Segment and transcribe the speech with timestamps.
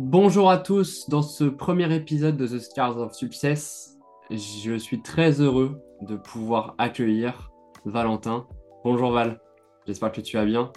[0.00, 3.98] Bonjour à tous, dans ce premier épisode de The Scars of Success,
[4.30, 7.50] je suis très heureux de pouvoir accueillir
[7.84, 8.46] Valentin.
[8.84, 9.40] Bonjour Val,
[9.88, 10.70] j'espère que tu vas bien.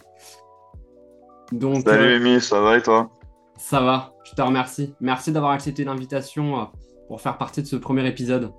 [1.52, 3.12] Donc, Salut Amy, ça va et toi?
[3.60, 4.96] Ça va, je te remercie.
[5.00, 6.64] Merci d'avoir accepté l'invitation euh,
[7.08, 8.52] pour faire partie de ce premier épisode.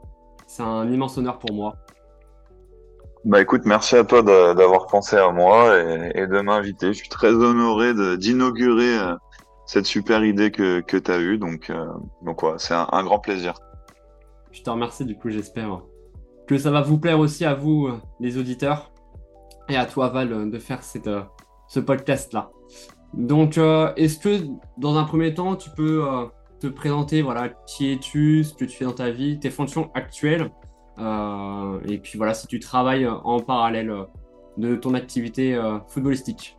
[0.46, 1.74] C'est un immense honneur pour moi.
[3.24, 6.92] Bah écoute, merci à toi d'avoir pensé à moi et, de m'inviter.
[6.92, 9.14] Je suis très honoré d'inaugurer euh,
[9.72, 11.38] cette super idée que, que tu as eue.
[11.38, 11.86] Donc, euh,
[12.22, 13.54] donc c'est un, grand plaisir.
[14.50, 15.82] Je te remercie, du coup, j'espère
[16.46, 18.92] que ça va vous plaire aussi à vous, euh, les auditeurs,
[19.68, 21.10] et à toi, Val, de faire cette,
[21.68, 22.50] ce podcast-là.
[23.14, 23.58] Donc,
[23.96, 24.46] est-ce que
[24.78, 26.02] dans un premier temps, tu peux
[26.60, 30.50] te présenter, voilà, qui es-tu, ce que tu fais dans ta vie, tes fonctions actuelles
[30.98, 34.04] euh, et puis voilà, si tu travailles en parallèle euh,
[34.56, 36.56] de ton activité euh, footballistique.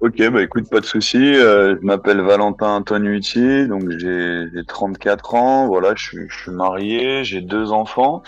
[0.00, 1.34] Ok, bah écoute, pas de souci.
[1.34, 5.66] je m'appelle Valentin Antonucci, donc j'ai 34 ans.
[5.68, 8.22] Voilà, je je suis marié, j'ai deux enfants.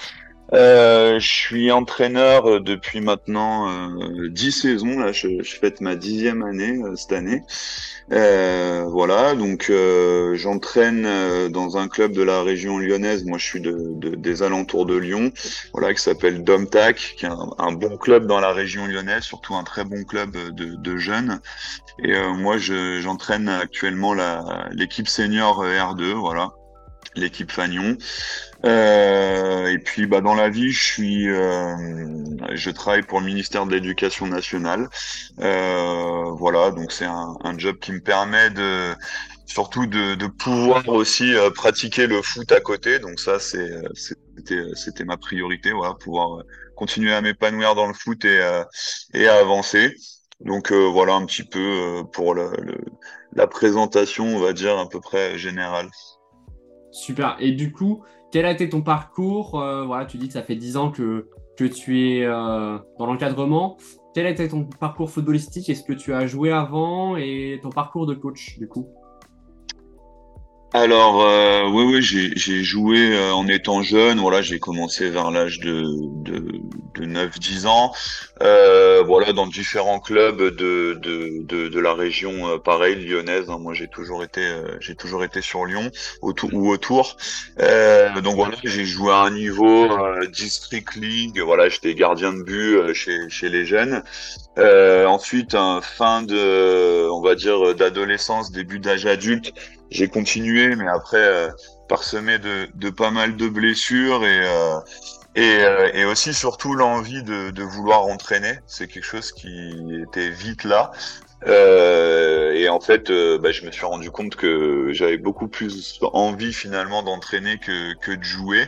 [0.52, 4.98] Euh, je suis entraîneur euh, depuis maintenant euh, 10 saisons.
[4.98, 7.42] Là, je, je fête ma dixième année euh, cette année.
[8.12, 9.72] Euh, voilà, donc
[10.34, 13.24] j'entraîne dans un club de la région lyonnaise.
[13.24, 15.32] Moi, je suis de, de des alentours de Lyon.
[15.72, 19.56] Voilà, qui s'appelle Domtac, qui est un, un, bon club dans la région lyonnaise, surtout
[19.56, 21.40] un très bon club de, de jeunes.
[22.04, 24.14] Et moi, j'entraîne actuellement
[24.70, 26.12] l'équipe senior R2.
[26.12, 26.52] Voilà
[27.14, 27.96] l'équipe Fagnon.
[28.64, 31.74] Euh, et puis bah dans la vie, je suis, euh,
[32.52, 34.88] je travaille pour le ministère de l'Éducation nationale.
[35.40, 38.94] Euh, voilà, donc c'est un, un, job qui me permet de
[39.46, 42.98] surtout de, de pouvoir aussi euh, pratiquer le foot à côté.
[42.98, 43.70] Donc ça, c'est
[44.74, 46.42] c'était ma priorité, voilà, pouvoir
[46.76, 48.40] continuer à m'épanouir dans le foot et
[49.14, 49.94] et à avancer.
[50.40, 52.52] Donc voilà un petit peu pour le,
[53.32, 55.88] la présentation, on va dire à peu près générale.
[56.96, 57.36] Super.
[57.40, 58.02] Et du coup,
[58.32, 61.28] quel a été ton parcours euh, Voilà, tu dis que ça fait 10 ans que,
[61.56, 63.76] que tu es euh, dans l'encadrement.
[64.14, 65.68] Quel a été ton parcours footballistique?
[65.68, 67.16] Est-ce que tu as joué avant?
[67.18, 68.88] Et ton parcours de coach du coup?
[70.72, 74.18] Alors euh, oui oui j'ai joué euh, en étant jeune.
[74.18, 75.84] Voilà j'ai commencé vers l'âge de,
[76.22, 76.60] de,
[76.94, 77.92] de 9-10 ans.
[78.42, 83.58] Euh, voilà dans différents clubs de, de, de, la région pareil lyonnaise hein.
[83.58, 84.42] moi j'ai toujours été
[84.80, 85.90] j'ai toujours été sur Lyon
[86.22, 87.16] ou autour.
[87.58, 89.88] Donc voilà j'ai joué à un niveau
[90.32, 91.40] district league.
[91.40, 94.02] Voilà j'étais gardien de but chez, chez les jeunes.
[94.58, 99.54] Ensuite fin de on va dire d'adolescence début d'âge adulte
[99.90, 101.48] j'ai continué, mais après euh,
[101.88, 104.80] parsemé de, de, pas mal de blessures et euh,
[105.36, 108.58] et, euh, et, aussi surtout l'envie de, de, vouloir entraîner.
[108.66, 109.70] C'est quelque chose qui
[110.02, 110.92] était vite là.
[111.46, 116.00] Euh, et en fait, euh, bah, je me suis rendu compte que j'avais beaucoup plus
[116.12, 118.66] envie finalement d'entraîner que, que de jouer,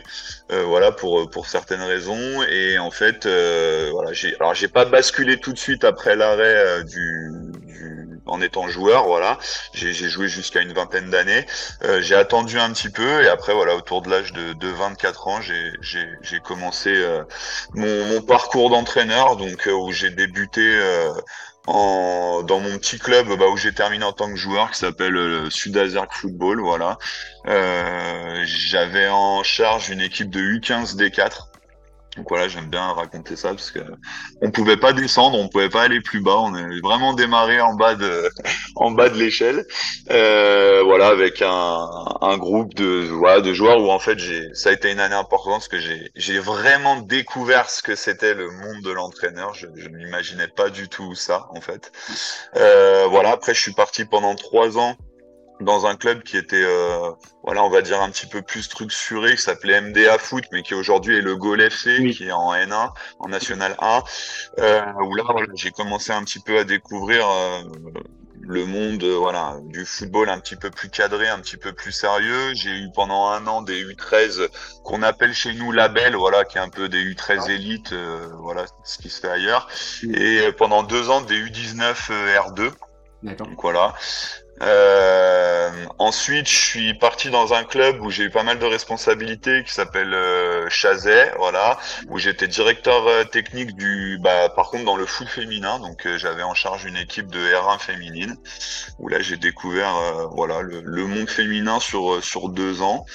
[0.51, 2.43] euh, voilà pour pour certaines raisons.
[2.43, 3.25] Et en fait,
[3.91, 7.48] voilà, j'ai alors j'ai pas basculé tout de suite après l'arrêt du, du
[8.29, 9.37] en étant joueur, voilà.
[9.73, 11.45] J'ai joué jusqu'à une vingtaine d'années.
[11.83, 15.27] Euh, j'ai attendu un petit peu et après, voilà, autour de l'âge de, de, 24
[15.27, 17.23] ans, j'ai commencé euh,
[17.73, 20.79] mon, parcours d'entraîneur, donc euh, où j'ai débuté
[21.67, 25.15] en, dans mon petit club bah, où j'ai terminé en tant que joueur qui s'appelle
[25.15, 26.97] euh, Sud-Azerk Football, voilà.
[28.45, 31.48] J'avais en charge une équipe de U15 D4
[32.19, 33.79] donc voilà, j'aime bien raconter ça parce que
[34.41, 37.75] on pouvait pas descendre, on pouvait pas aller plus bas, on est vraiment démarré en
[37.75, 38.29] bas de
[38.75, 39.65] en bas de l'échelle.
[40.11, 41.87] Euh, voilà, avec un,
[42.19, 45.15] un groupe de voilà, de joueurs où en fait j'ai ça a été une année
[45.15, 49.53] importante parce que j'ai j'ai vraiment découvert ce que c'était le monde de l'entraîneur.
[49.53, 51.93] Je, je n'imaginais pas du tout ça en fait.
[52.57, 54.97] Euh, voilà, après je suis parti pendant trois ans
[55.59, 57.11] dans un club qui était, euh,
[57.43, 60.73] voilà, on va dire un petit peu plus structuré, qui s'appelait MDA Foot, mais qui
[60.73, 62.89] aujourd'hui est le Gol FC, qui est en N1,
[63.19, 64.03] en National 1,
[64.59, 67.61] euh, où là, voilà, j'ai commencé un petit peu à découvrir euh,
[68.41, 72.53] le monde, voilà, du football un petit peu plus cadré, un petit peu plus sérieux.
[72.53, 74.47] J'ai eu pendant un an des U13
[74.83, 77.51] qu'on appelle chez nous label, voilà, qui est un peu des U13 ah.
[77.51, 77.93] élites,
[78.39, 79.67] voilà, ce qui se fait ailleurs,
[80.03, 82.71] et pendant deux ans des U19 R2.
[83.23, 83.93] Donc voilà.
[84.61, 85.69] Euh,
[85.99, 89.73] ensuite, je suis parti dans un club où j'ai eu pas mal de responsabilités qui
[89.73, 91.77] s'appelle euh, Chazet, voilà,
[92.09, 96.17] où j'étais directeur euh, technique du, bah, par contre dans le foot féminin, donc euh,
[96.17, 98.35] j'avais en charge une équipe de R1 féminine,
[98.99, 99.93] où là j'ai découvert,
[100.31, 103.05] voilà, le, le, monde féminin sur sur deux ans.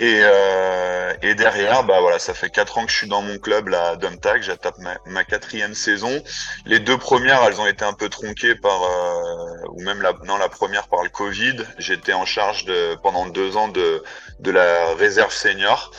[0.00, 3.38] Et, euh, et derrière, bah voilà, ça fait quatre ans que je suis dans mon
[3.38, 4.42] club là, Domtag.
[4.42, 6.22] J'attaque ma, quatrième saison.
[6.66, 10.36] Les deux premières, elles ont été un peu tronquées par, euh, ou même la, non
[10.36, 11.56] la première par le Covid.
[11.78, 14.04] J'étais en charge de pendant deux ans de
[14.38, 15.90] de la réserve senior.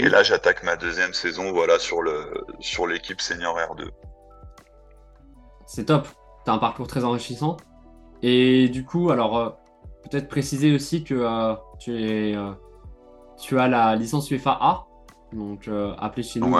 [0.00, 3.88] Et là, j'attaque ma deuxième saison, voilà, sur le sur l'équipe senior R2.
[5.66, 6.08] C'est top.
[6.44, 7.56] T'as un parcours très enrichissant.
[8.22, 9.50] Et du coup, alors euh,
[10.10, 12.36] peut-être préciser aussi que tu es
[13.38, 14.86] tu as la licence UEFA A,
[15.32, 16.54] donc euh, appelée chez nous,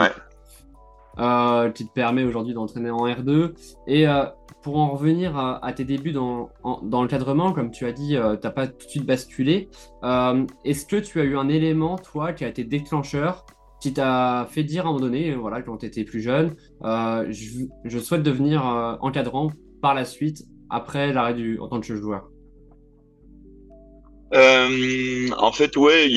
[1.19, 3.55] euh, qui te permet aujourd'hui d'entraîner en R2.
[3.87, 4.25] Et euh,
[4.63, 6.49] pour en revenir à, tes débuts dans,
[6.83, 9.69] dans l'encadrement, comme tu as dit, tu n'as pas tout de suite basculé.
[10.03, 13.45] Est-ce que tu as eu un élément, toi, qui a été déclencheur,
[13.81, 17.67] qui t'a fait dire à un moment donné, voilà, quand tu étais plus jeune, je,
[17.85, 18.65] je, souhaite devenir
[19.03, 19.51] encadrant
[19.83, 22.31] par la suite, après l'arrêt du en tant que joueur?
[24.35, 26.09] Euh, en fait, ouais,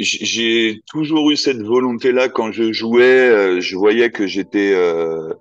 [0.00, 3.02] j'ai toujours eu cette volonté-là quand je jouais.
[3.04, 5.32] Euh, je voyais que j'étais, euh...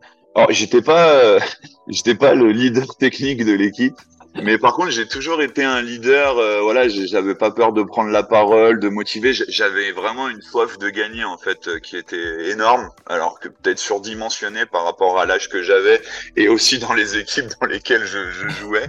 [0.50, 1.38] j'étais pas,
[1.88, 3.96] j'étais pas le leader technique de l'équipe,
[4.44, 6.38] mais par contre, j'ai toujours été un leader.
[6.38, 9.34] Euh, voilà, j'avais pas peur de prendre la parole, de motiver.
[9.34, 13.80] J'avais vraiment une soif de gagner en fait, euh, qui était énorme, alors que peut-être
[13.80, 16.02] surdimensionnée par rapport à l'âge que j'avais
[16.36, 18.88] et aussi dans les équipes dans lesquelles je, je jouais.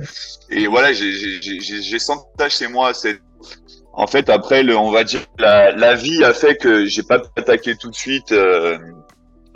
[0.51, 2.93] Et voilà, j'ai senti chez moi.
[2.93, 3.21] C'est
[3.93, 7.23] en fait après, le, on va dire la, la vie a fait que j'ai pas
[7.37, 8.33] attaqué tout de suite.
[8.33, 8.79] Euh,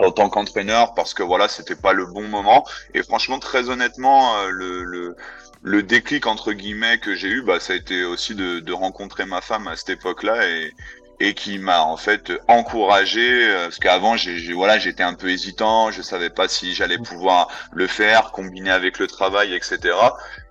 [0.00, 2.64] en tant qu'entraîneur parce que voilà c'était pas le bon moment
[2.94, 5.16] et franchement très honnêtement euh, le, le
[5.62, 9.26] le déclic entre guillemets que j'ai eu, bah, ça a été aussi de, de rencontrer
[9.26, 10.72] ma femme à cette époque-là et,
[11.20, 15.90] et qui m'a en fait encouragé euh, parce qu'avant j'ai voilà j'étais un peu hésitant,
[15.90, 19.94] je savais pas si j'allais pouvoir le faire, combiner avec le travail, etc.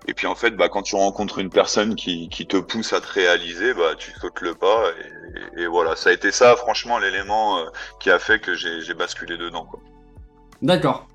[0.08, 3.02] Et puis en fait, bah, quand tu rencontres une personne qui, qui te pousse à
[3.02, 4.92] te réaliser, bah, tu sautes le pas.
[5.00, 5.19] Et,
[5.58, 7.66] et voilà, ça a été ça, franchement, l'élément euh,
[8.00, 9.68] qui a fait que j'ai basculé dedans.
[10.62, 11.08] D'accord.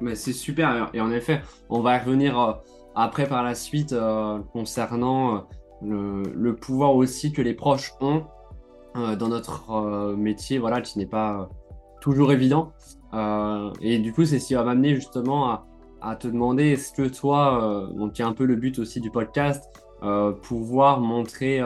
[0.00, 0.90] mais c'est super.
[0.92, 2.52] Et en effet, on va revenir euh,
[2.94, 5.46] après, par la suite, euh, concernant
[5.82, 8.24] le, pouvoir aussi que les proches ont
[8.94, 11.48] dans notre métier, voilà, qui n'est pas
[12.02, 12.72] toujours évident.
[13.80, 15.64] et du coup, c'est ce qui va m'amener justement
[16.02, 19.10] à, te demander, est-ce que toi, donc qui est un peu le but aussi du
[19.10, 19.64] podcast,
[20.42, 21.62] pouvoir montrer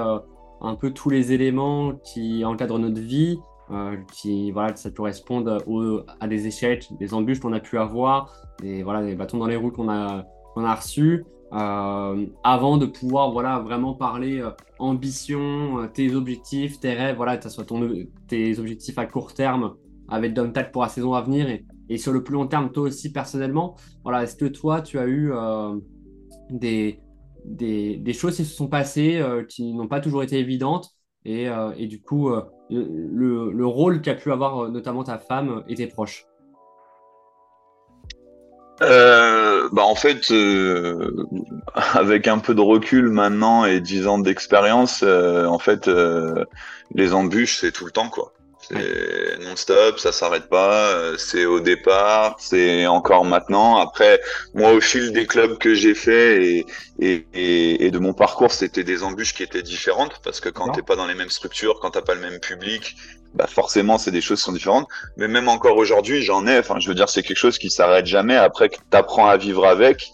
[0.61, 3.38] un peu tous les éléments qui encadrent notre vie,
[4.12, 5.58] qui voilà, ça corresponde
[6.20, 9.56] à des échecs, des embûches qu'on a pu avoir, des, voilà, des bâtons dans les
[9.56, 10.25] roues qu'on a,
[10.55, 14.50] qu'on a reçu euh, avant de pouvoir voilà, vraiment parler euh,
[14.81, 17.88] ambition, euh, tes objectifs, tes rêves, voilà, que ce soit ton,
[18.26, 19.76] tes objectifs à court terme
[20.08, 22.85] avec Domtag pour la saison à venir et, et, sur le plus long terme, toi
[22.85, 23.76] aussi personnellement.
[24.03, 25.32] Voilà, Est-ce que toi, tu as eu
[26.50, 27.00] des,
[27.46, 30.90] des, choses qui se sont passées qui n'ont pas toujours été évidentes
[31.25, 32.31] et, et du coup,
[32.70, 36.26] le, le, rôle qu'a pu avoir notamment ta femme et tes proches
[38.82, 41.26] euh, bah en fait, euh,
[41.75, 46.44] avec un peu de recul maintenant et dix ans d'expérience, euh, en fait, euh,
[46.94, 48.32] les embûches c'est tout le temps quoi.
[48.69, 50.89] C'est non-stop, ça s'arrête pas.
[50.89, 53.77] Euh, c'est au départ, c'est encore maintenant.
[53.77, 54.21] Après,
[54.55, 56.67] moi, au fil des clubs que j'ai fait et,
[56.99, 60.83] et, et, de mon parcours, c'était des embûches qui étaient différentes parce que quand t'es
[60.83, 62.97] pas dans les mêmes structures, quand t'as pas le même public,
[63.35, 64.89] bah forcément, c'est des choses qui sont différentes.
[65.17, 66.59] Mais même encore aujourd'hui, j'en ai.
[66.59, 68.37] Enfin, je veux dire, c'est quelque chose qui s'arrête jamais.
[68.37, 70.11] Après, que t'apprends à vivre avec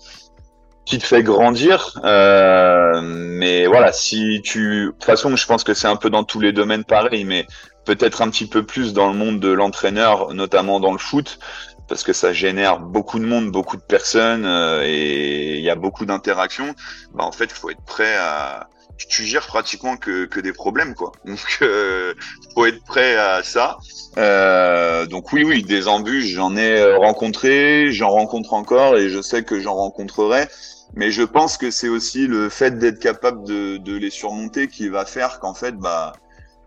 [0.85, 1.99] qui te fait grandir.
[2.05, 6.25] Euh, mais voilà, si tu, de toute façon, je pense que c'est un peu dans
[6.25, 7.47] tous les domaines pareil, mais
[7.85, 11.39] peut-être un petit peu plus dans le monde de l'entraîneur, notamment dans le foot,
[11.89, 15.75] parce que ça génère beaucoup de monde, beaucoup de personnes euh, et il y a
[15.75, 16.75] beaucoup d'interactions.
[17.15, 18.69] Bah, en fait, il faut être prêt à
[19.09, 21.13] tu gères pratiquement que, que des problèmes quoi.
[21.25, 22.15] Donc euh,
[22.55, 23.79] faut être prêt à ça.
[24.19, 29.23] Euh, donc oui oui des embûches j'en ai euh, rencontré, j'en rencontre encore et je
[29.23, 30.47] sais que j'en rencontrerai.
[30.95, 34.89] Mais je pense que c'est aussi le fait d'être capable de, de les surmonter qui
[34.89, 36.13] va faire qu'en fait bah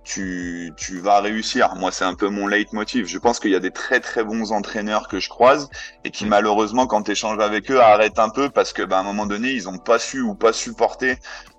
[0.06, 1.76] tu, tu vas réussir.
[1.76, 3.08] Moi, c'est un peu mon leitmotiv.
[3.08, 5.70] Je pense qu'il y a des très très bons entraîneurs que je croise
[6.04, 9.02] et qui malheureusement, quand tu échanges avec eux, arrêtent un peu parce que, bah, à
[9.02, 11.18] un moment donné, ils ont pas su ou pas supporté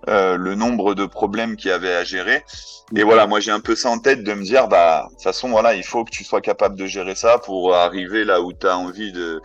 [0.08, 2.44] euh, le nombre de problèmes qu'il y avait à gérer.
[2.94, 5.22] Et voilà, moi, j'ai un peu ça en tête de me dire, bah, de toute
[5.22, 8.52] façon, voilà, il faut que tu sois capable de gérer ça pour arriver là où
[8.52, 9.42] tu as envie de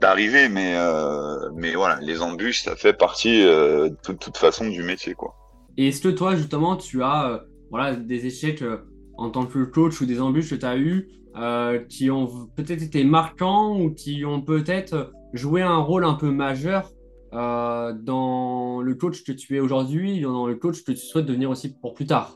[0.00, 0.48] d'arriver.
[0.48, 5.14] Mais euh, mais voilà, les embûches, ça fait partie euh, de toute façon du métier,
[5.14, 5.36] quoi.
[5.76, 7.38] Et est-ce que toi, justement, tu as euh,
[7.70, 8.78] voilà, des échecs euh,
[9.16, 12.82] en tant que coach ou des embûches que tu as eues euh, qui ont peut-être
[12.82, 16.90] été marquants ou qui ont peut-être joué un rôle un peu majeur
[17.32, 21.48] euh, dans le coach que tu es aujourd'hui, dans le coach que tu souhaites devenir
[21.48, 22.34] aussi pour plus tard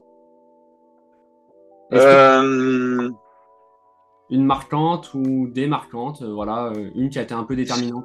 [4.30, 8.04] Une marquante ou des marquantes, euh, voilà, une qui a été un peu déterminante?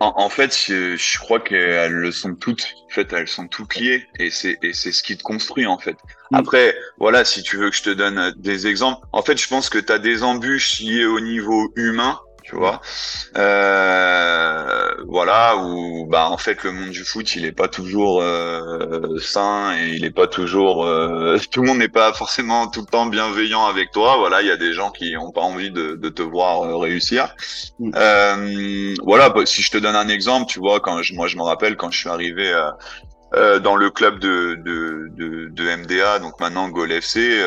[0.00, 2.74] En, en fait, je, je crois qu'elles le sont toutes.
[2.86, 5.78] En fait, elles sont toutes liées et c'est et c'est ce qui te construit en
[5.78, 5.96] fait.
[6.30, 6.36] Mm.
[6.36, 9.68] Après, voilà, si tu veux que je te donne des exemples, en fait, je pense
[9.68, 12.80] que tu as des embûches liées au niveau humain, tu vois.
[13.36, 19.18] Euh, voilà, où bah en fait le monde du foot, il est pas toujours euh,
[19.20, 20.84] sain et il est pas toujours.
[20.84, 24.16] euh, tout le monde n'est pas forcément tout le temps bienveillant avec toi.
[24.16, 26.76] Voilà, il y a des gens qui ont pas envie de, de te voir euh,
[26.76, 27.34] réussir.
[27.78, 27.90] Mm.
[27.94, 31.36] Euh, voilà, bah, si je te donne un exemple, tu vois, quand je, moi je
[31.36, 32.50] me rappelle quand je suis arrivé
[33.34, 37.42] euh, dans le club de, de, de, de MDA, donc maintenant Gol FC,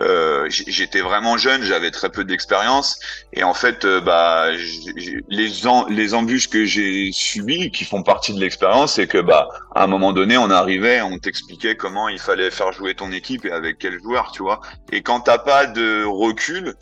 [0.00, 2.98] euh, j'étais vraiment jeune, j'avais très peu d'expérience
[3.32, 4.50] et en fait, euh, bah,
[5.28, 5.52] les,
[5.88, 9.86] les embûches que j'ai subies, qui font partie de l'expérience, c'est que bah, à un
[9.86, 13.78] moment donné, on arrivait, on t'expliquait comment il fallait faire jouer ton équipe et avec
[13.78, 14.60] quel joueur, tu vois.
[14.92, 16.74] Et quand t'as pas de recul,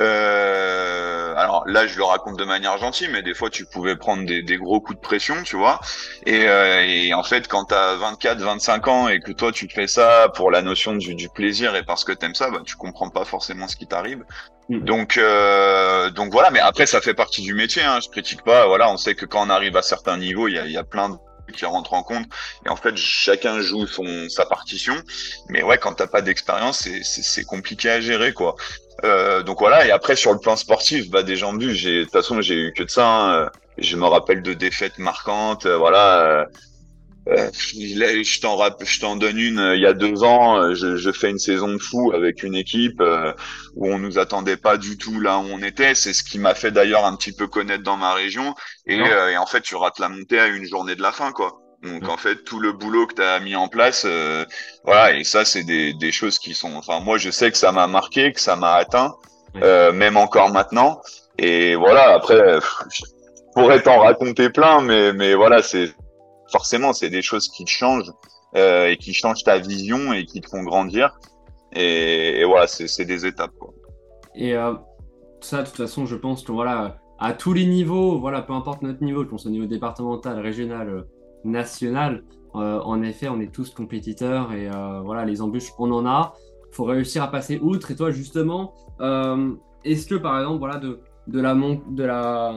[0.00, 4.24] euh, alors là, je le raconte de manière gentille, mais des fois, tu pouvais prendre
[4.26, 5.80] des, des gros coups de pression, tu vois.
[6.26, 9.86] Et, euh, et en fait, quand t'as 24, 25 ans et que toi, tu fais
[9.86, 13.10] ça pour la notion du, du plaisir et parce que t'aimes ça, bah, tu comprends
[13.10, 14.24] pas forcément ce qui t'arrive.
[14.68, 14.80] Mm.
[14.80, 16.50] Donc, euh, donc voilà.
[16.50, 17.82] Mais après, ça fait partie du métier.
[17.82, 18.66] Hein, je critique pas.
[18.66, 20.84] Voilà, on sait que quand on arrive à certains niveaux, il y a, y a
[20.84, 21.16] plein de
[21.52, 22.26] qui rentrent en compte.
[22.64, 24.94] Et en fait, chacun joue son sa partition.
[25.48, 28.56] Mais ouais, quand t'as pas d'expérience, c'est compliqué à gérer, quoi.
[29.04, 29.86] Euh, donc voilà.
[29.86, 32.72] Et après, sur le plan sportif, bah des jambes j'ai de toute façon, j'ai eu
[32.72, 33.06] que de ça.
[33.44, 33.50] hein.
[33.78, 35.66] Je me rappelle de défaites marquantes.
[35.66, 36.20] euh, voilà.
[36.42, 36.44] euh,
[37.30, 37.50] euh,
[37.96, 39.58] là, je t'en je t'en donne une.
[39.60, 42.42] euh, il y a deux ans, euh, je, je fais une saison de fou avec
[42.44, 43.32] une équipe euh,
[43.76, 45.94] où on nous attendait pas du tout là où on était.
[45.96, 48.54] C'est ce qui m'a fait d'ailleurs un petit peu connaître dans ma région.
[48.86, 51.32] Et, euh, et en fait, tu rates la montée à une journée de la fin,
[51.32, 51.63] quoi.
[51.84, 54.44] Donc en fait, tout le boulot que tu as mis en place, euh,
[54.84, 55.14] voilà.
[55.16, 56.74] Et ça, c'est des, des choses qui sont.
[56.76, 59.14] Enfin, moi, je sais que ça m'a marqué, que ça m'a atteint,
[59.62, 61.00] euh, même encore maintenant.
[61.38, 62.14] Et voilà.
[62.14, 62.58] Après,
[62.90, 63.02] je
[63.54, 65.92] pourrais t'en raconter plein, mais mais voilà, c'est
[66.50, 68.12] forcément, c'est des choses qui te changent
[68.56, 71.18] euh, et qui changent ta vision et qui te font grandir.
[71.72, 73.52] Et, et voilà, c'est des étapes.
[73.58, 73.74] Quoi.
[74.34, 74.54] Et
[75.40, 78.82] ça, de toute façon, je pense que voilà, à tous les niveaux, voilà, peu importe
[78.82, 81.04] notre niveau, qu'on soit au niveau départemental, régional,
[81.44, 82.22] euh, national,
[82.56, 86.34] euh, en effet, on est tous compétiteurs et euh, voilà, les embûches, on en a.
[86.70, 87.90] Il faut réussir à passer outre.
[87.90, 89.52] Et toi, justement, euh,
[89.84, 92.54] est-ce que par exemple, voilà, de, de la de la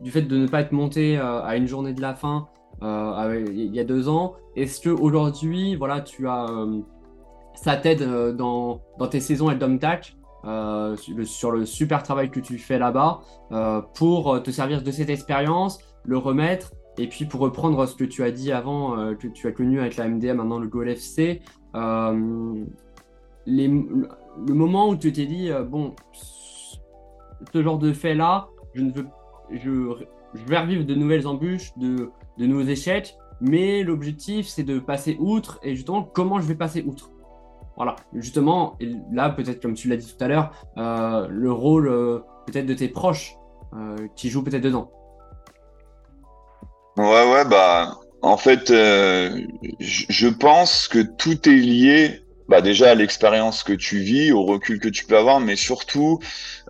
[0.00, 2.48] du fait de ne pas être monté euh, à une journée de la fin
[2.80, 6.46] il y a deux ans, est-ce que aujourd'hui, voilà, tu as
[7.56, 8.04] ça t'aide
[8.36, 10.16] dans, dans tes saisons à Domtac
[11.24, 13.18] sur, le, super travail que tu fais là-bas
[13.94, 18.22] pour te servir de cette expérience, le remettre et puis pour reprendre ce que tu
[18.24, 21.40] as dit avant, euh, que tu as connu avec la MDA, maintenant le Goal FC,
[21.74, 22.64] euh,
[23.46, 23.68] le,
[24.52, 25.94] moment où tu t'es dit, euh, bon,
[27.52, 28.82] ce genre de fait-là, je
[29.50, 35.16] je, vais revivre de nouvelles embûches, de, de nouveaux échecs, mais l'objectif c'est de passer
[35.20, 37.12] outre et justement comment je vais passer outre?
[37.76, 38.76] Voilà, justement,
[39.12, 41.88] là peut-être comme tu l'as dit tout à l'heure, le rôle
[42.46, 43.36] peut-être de tes proches
[44.16, 44.90] qui jouent peut-être dedans.
[46.98, 49.30] Ouais, ouais, bah, en fait, euh,
[49.80, 54.80] je pense que tout est lié, bah, déjà à l'expérience que tu vis, au recul
[54.80, 56.18] que tu peux avoir, mais surtout,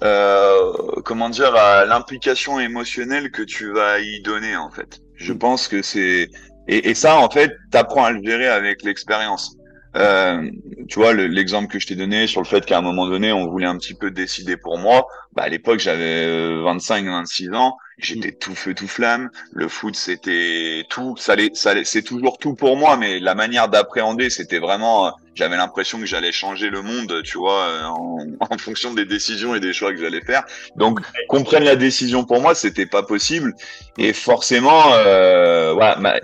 [0.02, 0.72] euh,
[1.04, 5.00] comment dire, à l'implication émotionnelle que tu vas y donner, en fait.
[5.14, 6.28] Je pense que c'est,
[6.68, 9.54] et, et ça, en fait, t'apprends à le gérer avec l'expérience.
[9.96, 10.50] Euh,
[10.88, 13.32] tu vois, le- l'exemple que je t'ai donné sur le fait qu'à un moment donné,
[13.32, 17.76] on voulait un petit peu décider pour moi, bah, à l'époque, j'avais 25, 26 ans,
[17.98, 19.30] j'étais tout feu, tout flamme.
[19.52, 21.16] Le foot, c'était tout.
[21.18, 25.08] Ça ça c'est toujours tout pour moi, mais la manière d'appréhender, c'était vraiment.
[25.08, 29.04] euh, J'avais l'impression que j'allais changer le monde, tu vois, euh, en, en fonction des
[29.04, 30.44] décisions et des choix que j'allais faire.
[30.76, 33.54] Donc, qu'on prenne la décision pour moi, c'était pas possible.
[33.96, 35.74] Et forcément, euh,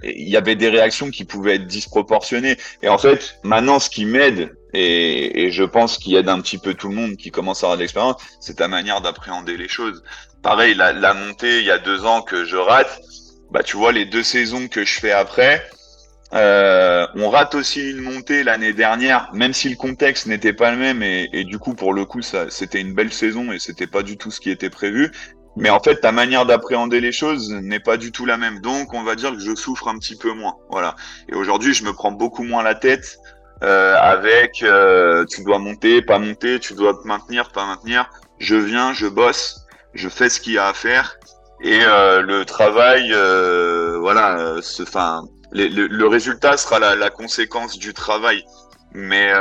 [0.03, 2.57] il y avait des réactions qui pouvaient être disproportionnées.
[2.83, 6.59] Et en fait, maintenant, ce qui m'aide, et, et je pense qu'il aide un petit
[6.59, 9.69] peu tout le monde qui commence à avoir de l'expérience, c'est ta manière d'appréhender les
[9.69, 10.03] choses.
[10.43, 13.01] Pareil, la, la montée il y a deux ans que je rate,
[13.51, 15.65] bah tu vois les deux saisons que je fais après,
[16.35, 20.77] euh, on rate aussi une montée l'année dernière, même si le contexte n'était pas le
[20.77, 23.87] même et, et du coup pour le coup ça c'était une belle saison et c'était
[23.87, 25.13] pas du tout ce qui était prévu.
[25.57, 28.93] Mais en fait ta manière d'appréhender les choses n'est pas du tout la même, donc
[28.93, 30.57] on va dire que je souffre un petit peu moins.
[30.71, 30.97] Voilà.
[31.29, 33.19] Et aujourd'hui je me prends beaucoup moins la tête
[33.65, 38.11] euh, avec euh, tu dois monter, pas monter, tu dois te maintenir, pas maintenir.
[38.39, 41.17] Je viens, je bosse, je fais ce qu'il y a à faire
[41.63, 43.11] et euh, le travail,
[44.01, 48.45] voilà, enfin, le, résultat sera la, conséquence du travail.
[48.93, 49.33] Mais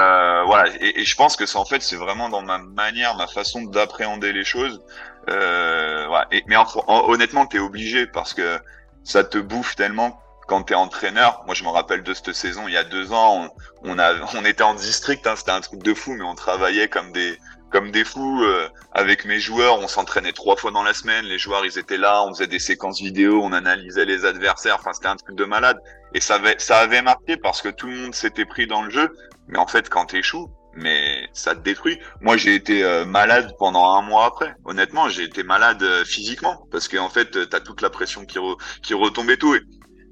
[0.45, 3.63] voilà, et, je pense que c'est en fait c'est vraiment dans ma manière, ma façon
[3.63, 4.81] d'appréhender les choses.
[5.29, 6.27] Euh, voilà.
[6.31, 6.55] et, mais
[6.87, 8.57] honnêtement, t'es obligé parce que
[9.03, 11.43] ça te bouffe tellement quand t'es entraîneur.
[11.45, 13.49] Moi, je me rappelle de cette saison il y a deux ans.
[13.83, 16.87] On, a, on était en district, hein, c'était un truc de fou, mais on travaillait
[16.87, 17.37] comme des
[17.71, 19.79] comme des fous euh, avec mes joueurs.
[19.79, 21.25] On s'entraînait trois fois dans la semaine.
[21.25, 22.23] Les joueurs, ils étaient là.
[22.23, 23.41] On faisait des séquences vidéo.
[23.43, 24.77] On analysait les adversaires.
[24.79, 25.79] Enfin, c'était un truc de malade.
[26.13, 28.91] Et ça avait, ça avait marqué parce que tout le monde s'était pris dans le
[28.91, 29.09] jeu.
[29.47, 31.99] Mais en fait, quand t'échoues, mais ça te détruit.
[32.21, 34.55] Moi, j'ai été euh, malade pendant un mois après.
[34.65, 38.37] Honnêtement, j'ai été malade euh, physiquement parce qu'en fait, t'as toute la pression qui,
[38.83, 39.55] qui retombe et tout.
[39.55, 39.61] Et,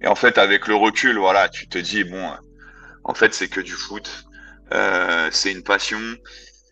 [0.07, 2.31] en fait, avec le recul, voilà, tu te dis bon,
[3.03, 4.25] en fait, c'est que du foot.
[5.31, 5.99] c'est une passion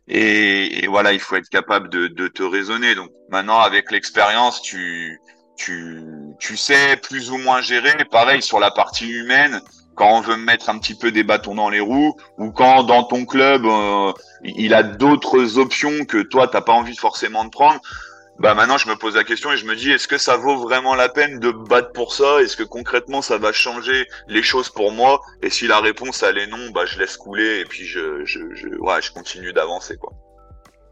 [0.09, 2.95] et, voilà, il faut être capable de, de te raisonner.
[2.95, 5.19] Donc maintenant, avec l'expérience, tu,
[5.55, 6.01] tu,
[6.39, 7.93] tu sais plus ou moins gérer.
[8.11, 9.61] Pareil sur la partie humaine,
[9.95, 13.03] quand on veut mettre un petit peu des bâtons dans les roues, ou quand dans
[13.03, 14.11] ton club, euh,
[14.43, 17.79] il a d'autres options que toi, t'as pas envie forcément de prendre
[18.39, 20.57] bah maintenant je me pose la question et je me dis est-ce que ça vaut
[20.57, 22.41] vraiment la peine de battre pour ça?
[22.41, 25.19] Est-ce que concrètement ça va changer les choses pour moi?
[25.41, 28.39] Et si la réponse elle est non, bah je laisse couler et puis je je
[28.55, 30.13] je, ouais, je continue d'avancer quoi.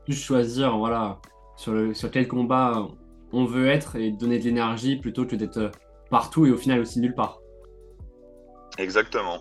[0.10, 1.20] Juste choisir voilà
[1.56, 2.86] sur le sur quel combat
[3.32, 5.72] on veut être et donner de l'énergie plutôt que d'être
[6.10, 7.40] partout et au final aussi nulle part.
[8.78, 9.40] Exactement.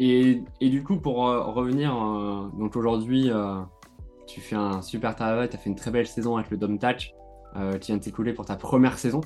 [0.00, 3.60] Et, et du coup pour euh, revenir euh, donc aujourd'hui euh,
[4.26, 6.78] tu fais un super travail, tu as fait une très belle saison avec le Dom
[6.78, 7.12] Touch.
[7.58, 9.22] Euh, qui vient de s'écouler pour ta première saison.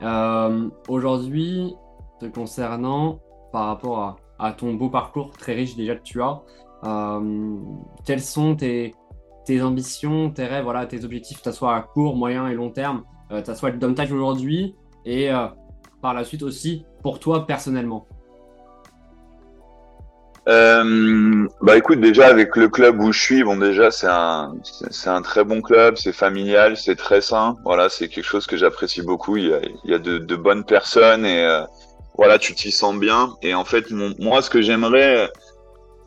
[0.00, 1.74] Euh, aujourd'hui,
[2.18, 3.20] te concernant,
[3.52, 6.40] par rapport à, ton beau parcours très riche déjà que tu as,
[6.84, 7.56] euh,
[8.06, 8.94] quelles sont tes,
[9.60, 13.02] ambitions, tes rêves, voilà, tes objectifs, que ce soit à court, moyen et long terme,
[13.28, 15.30] que ce soit le Dom aujourd'hui et
[16.00, 18.06] par la suite aussi pour toi personnellement?
[20.48, 25.10] Euh, bah écoute, déjà avec le club où je suis, bon déjà c'est un c'est
[25.10, 27.56] un très bon club, c'est familial, c'est très sain.
[27.64, 29.36] Voilà, c'est quelque chose que j'apprécie beaucoup.
[29.36, 31.62] Il y a, il y a de, de bonnes personnes et euh,
[32.16, 33.34] voilà, tu t'y sens bien.
[33.42, 35.30] Et en fait, moi, ce que j'aimerais,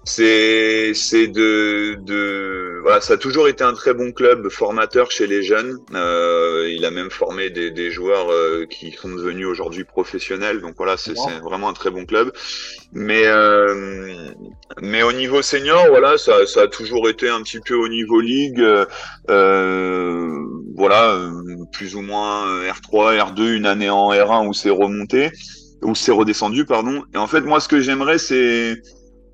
[0.04, 5.28] c'est c'est de de voilà ça a toujours été un très bon club formateur chez
[5.28, 5.78] les jeunes.
[5.94, 10.60] Euh, il a même formé des, des joueurs euh, qui sont devenus aujourd'hui professionnels.
[10.60, 12.32] Donc voilà c'est vraiment un très bon club.
[12.94, 14.32] Mais euh,
[14.82, 18.20] mais au niveau senior voilà ça ça a toujours été un petit peu au niveau
[18.22, 18.66] ligue.
[19.30, 20.30] Euh,
[20.76, 21.20] voilà
[21.72, 25.30] plus ou moins R3 R2 une année en R1 où c'est remonté
[25.84, 27.04] où c'est redescendu pardon.
[27.14, 28.82] Et en fait moi ce que j'aimerais c'est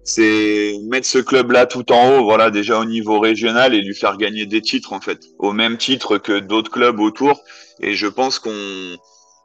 [0.07, 4.17] c'est mettre ce club-là tout en haut, voilà, déjà au niveau régional et lui faire
[4.17, 7.41] gagner des titres en fait, au même titre que d'autres clubs autour.
[7.81, 8.95] Et je pense qu'on,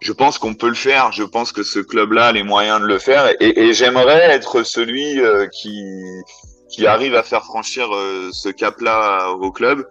[0.01, 1.11] je pense qu'on peut le faire.
[1.11, 3.29] Je pense que ce club-là a les moyens de le faire.
[3.40, 5.83] Et, et j'aimerais être celui euh, qui
[6.70, 9.87] qui arrive à faire franchir euh, ce cap-là au club.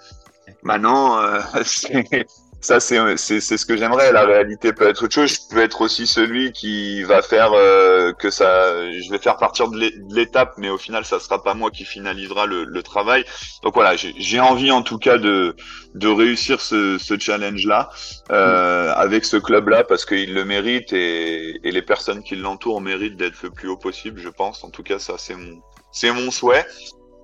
[0.63, 1.39] Maintenant, euh,
[2.62, 4.12] ça c'est c'est ce que j'aimerais.
[4.12, 5.32] La réalité peut être autre chose.
[5.34, 9.67] Je peux être aussi celui qui va faire euh, que ça je vais faire partir
[9.69, 13.26] de l'étape mais au final ça sera pas moi qui finalisera le, le travail.
[13.63, 15.56] Donc voilà j'ai envie en tout cas de
[15.95, 17.89] de réussir ce, ce challenge là
[18.32, 22.80] euh, avec ce club là parce qu'il le mérite et, et les personnes qui l'entourent
[22.82, 24.63] méritent d'être le plus haut possible je pense.
[24.63, 26.65] En tout cas ça c'est mon c'est mon souhait.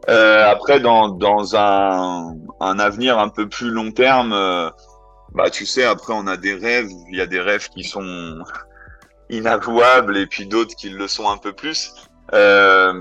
[0.10, 4.70] Euh, après dans dans un un avenir un peu plus long terme euh,
[5.34, 6.90] bah, tu sais, après, on a des rêves.
[7.10, 8.44] Il y a des rêves qui sont
[9.30, 11.94] inavouables et puis d'autres qui le sont un peu plus.
[12.34, 12.94] Euh,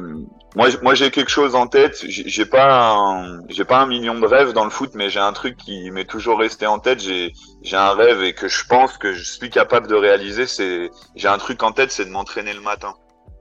[0.55, 2.05] moi, moi, j'ai quelque chose en tête.
[2.09, 5.57] J'ai pas, j'ai pas un million de rêves dans le foot, mais j'ai un truc
[5.57, 7.01] qui m'est toujours resté en tête.
[7.01, 10.47] J'ai, j'ai un rêve et que je pense que je suis capable de réaliser.
[10.47, 12.95] C'est, j'ai un truc en tête, c'est de m'entraîner le matin.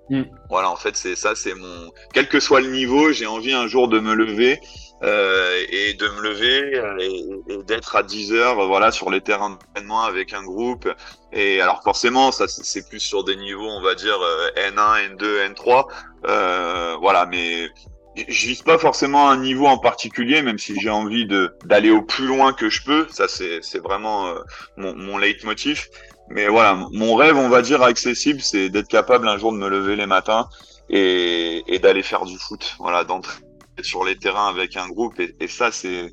[0.09, 0.23] Mm.
[0.49, 1.91] Voilà, en fait, c'est ça, c'est mon.
[2.13, 4.59] Quel que soit le niveau, j'ai envie un jour de me lever
[5.05, 9.51] euh, et de me lever euh, et, d'être à 10 heures voilà sur les terrains
[9.51, 10.89] d'entraînement avec un groupe.
[11.31, 14.17] Et alors forcément ça c'est plus sur des niveaux on va dire
[14.55, 15.85] N1 N2 N3
[16.27, 17.69] euh, voilà mais
[18.15, 22.01] je vise pas forcément un niveau en particulier même si j'ai envie de d'aller au
[22.01, 23.07] plus loin que je peux.
[23.11, 24.39] Ça c'est c'est vraiment euh,
[24.77, 25.87] mon, mon leitmotiv.
[26.29, 29.69] Mais voilà mon rêve on va dire accessible c'est d'être capable un jour de me
[29.69, 30.47] lever les matins
[30.89, 33.44] et, et d'aller faire du foot voilà d'entrer
[33.81, 36.11] sur les terrains avec un groupe et, ça c'est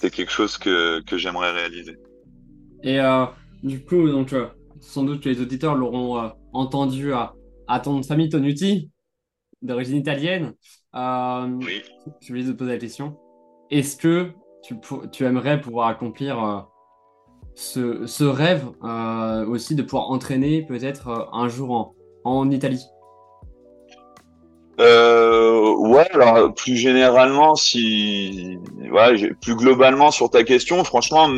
[0.00, 1.96] quelque chose que, que j'aimerais réaliser.
[2.82, 3.26] Et euh,
[3.62, 4.48] du coup, donc, euh,
[4.80, 7.34] sans doute que les auditeurs l'auront euh, entendu à,
[7.68, 8.90] à ton famille Tonuti,
[9.62, 10.54] d'origine italienne.
[10.94, 11.82] oui.
[12.20, 13.16] Je voulais te poser la question.
[13.70, 14.32] Est-ce que
[14.64, 14.74] tu,
[15.12, 16.66] tu, aimerais pouvoir accomplir
[17.54, 18.66] ce, ce, rêve
[19.48, 21.94] aussi de pouvoir entraîner peut-être un jour en,
[22.24, 22.84] en Italie?
[24.80, 28.58] Euh, ouais, alors plus généralement, si
[28.90, 31.28] ouais, plus globalement sur ta question, franchement,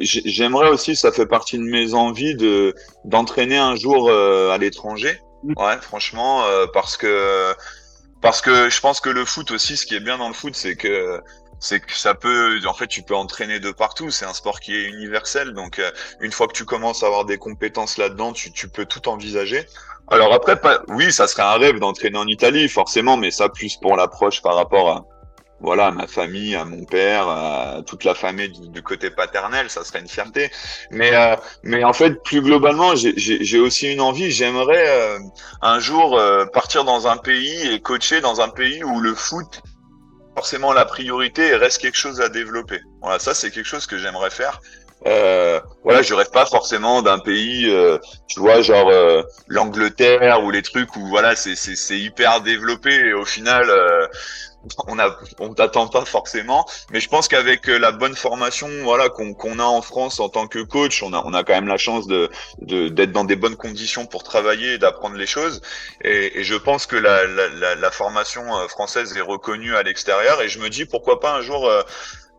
[0.00, 5.20] j'aimerais aussi, ça fait partie de mes envies de d'entraîner un jour euh, à l'étranger.
[5.42, 5.54] Mm.
[5.56, 7.52] Ouais, franchement, euh, parce que
[8.20, 10.54] parce que je pense que le foot aussi, ce qui est bien dans le foot,
[10.54, 11.20] c'est que
[11.64, 14.10] c'est que ça peut, en fait, tu peux entraîner de partout.
[14.10, 15.54] C'est un sport qui est universel.
[15.54, 18.84] Donc, euh, une fois que tu commences à avoir des compétences là-dedans, tu, tu peux
[18.84, 19.66] tout envisager.
[20.10, 23.76] Alors après, pas, oui, ça serait un rêve d'entraîner en Italie, forcément, mais ça plus
[23.76, 25.04] pour l'approche par rapport à,
[25.60, 30.00] voilà, ma famille, à mon père, à toute la famille du, côté paternel, ça serait
[30.00, 30.50] une fierté.
[30.90, 34.30] Mais, euh, mais en fait, plus globalement, j'ai aussi une envie.
[34.30, 35.18] J'aimerais euh,
[35.62, 39.62] un jour euh, partir dans un pays et coacher dans un pays où le foot
[40.36, 42.80] forcément la priorité reste quelque chose à développer.
[43.00, 44.60] Voilà, ça c'est quelque chose que j'aimerais faire.
[45.06, 50.50] Euh, voilà, je rêve pas forcément d'un pays, euh, tu vois, genre euh, l'Angleterre ou
[50.50, 54.06] les trucs où voilà, c'est c'est hyper développé et au final, euh,
[54.86, 56.64] on a on t'attend pas forcément.
[56.90, 60.46] Mais je pense qu'avec la bonne formation, voilà, qu'on qu'on a en France en tant
[60.46, 62.30] que coach, on a on a quand même la chance de
[62.62, 65.60] d'être dans des bonnes conditions pour travailler et d'apprendre les choses.
[66.02, 70.40] Et, et, je pense que la, la, la, la formation française est reconnue à l'extérieur.
[70.40, 71.70] Et je me dis pourquoi pas un jour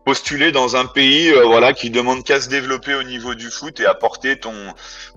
[0.06, 3.80] postuler dans un pays euh, voilà qui demande qu'à se développer au niveau du foot
[3.80, 4.54] et apporter ton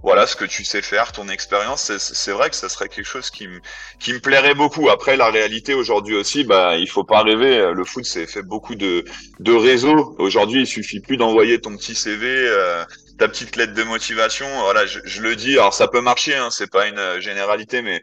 [0.02, 1.95] voilà ce que tu sais faire ton expérience.
[1.99, 3.60] C'est vrai que ça serait quelque chose qui me
[3.99, 4.89] qui me plairait beaucoup.
[4.89, 7.71] Après la réalité aujourd'hui aussi bah il faut pas rêver.
[7.71, 9.06] Le foot c'est fait beaucoup de
[9.39, 10.15] de réseaux.
[10.17, 12.84] Aujourd'hui il suffit plus d'envoyer ton petit CV euh,
[13.19, 14.47] ta petite lettre de motivation.
[14.62, 15.54] Voilà je, je, le dis.
[15.54, 18.02] Alors ça peut marcher hein, c'est pas une généralité mais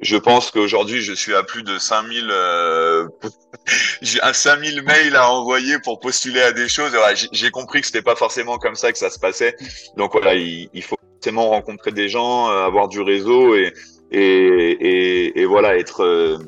[0.00, 3.08] je pense qu'aujourd'hui, je suis à plus de 5000, euh,
[4.02, 6.92] j'ai 5000 mails à envoyer pour postuler à des choses.
[7.32, 9.56] j'ai compris que c'était pas forcément comme ça que ça se passait.
[9.96, 13.72] Donc voilà, il, faut forcément rencontrer des gens, euh, avoir du réseau et,
[14.10, 16.38] et, et, voilà, être, euh,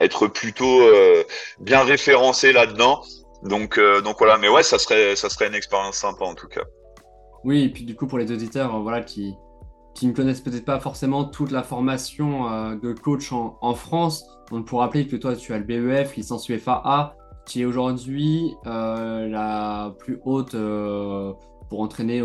[0.00, 1.22] être plutôt euh,
[1.60, 3.02] bien référencé là-dedans.
[3.42, 6.62] Donc, donc voilà, mais ouais, ça serait, ça serait une expérience sympa en tout cas.
[7.44, 9.34] Oui, et puis du coup, pour les auditeurs, voilà, qui,
[9.94, 14.62] qui ne connaissent peut-être pas forcément toute la formation euh, de coach en, France, on
[14.62, 19.28] peut rappeler que toi, tu as le BEF, licence UFA A, qui est aujourd'hui euh,
[19.28, 21.32] la plus haute euh,
[21.68, 22.22] pour entraîner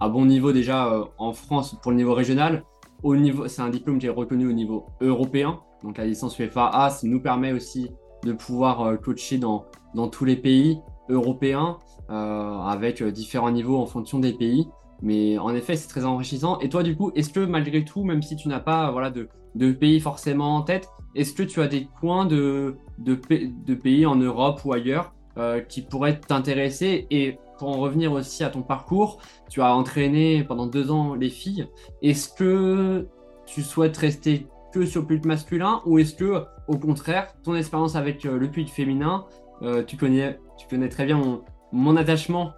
[0.00, 2.64] à bon niveau déjà en France pour le niveau régional.
[3.02, 5.60] Au niveau, c'est un diplôme qui est reconnu au niveau européen.
[5.82, 7.90] Donc la licence UFA A, ça nous permet aussi
[8.24, 11.78] de pouvoir coacher dans, dans tous les pays européens
[12.08, 14.68] avec différents niveaux en fonction des pays.
[15.02, 16.58] Mais en effet, c'est très enrichissant.
[16.60, 19.28] Et toi, du coup, est-ce que malgré tout, même si tu n'as pas voilà, de,
[19.54, 24.16] de, pays forcément en tête, est-ce que tu as des coins de, de, pays en
[24.16, 27.06] Europe ou ailleurs euh, qui pourraient t'intéresser?
[27.10, 31.30] Et pour en revenir aussi à ton parcours, tu as entraîné pendant deux ans les
[31.30, 31.66] filles.
[32.02, 33.08] Est-ce que
[33.46, 37.96] tu souhaites rester que sur le public masculin ou est-ce que, au contraire, ton expérience
[37.96, 39.24] avec euh, le public féminin,
[39.62, 42.52] euh, tu, connais, tu connais très bien mon attachement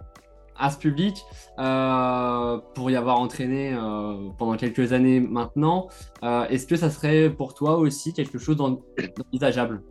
[0.57, 1.25] à ce public
[1.59, 5.87] euh, pour y avoir entraîné euh, pendant quelques années maintenant.
[6.23, 9.81] Euh, est-ce que ça serait pour toi aussi quelque chose d'envisageable?